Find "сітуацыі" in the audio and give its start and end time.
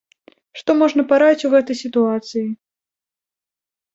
1.83-2.43